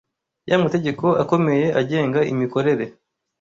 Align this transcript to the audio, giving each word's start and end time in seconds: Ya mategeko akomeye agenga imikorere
Ya 0.49 0.57
mategeko 0.63 1.05
akomeye 1.23 1.67
agenga 1.81 2.19
imikorere 2.31 2.85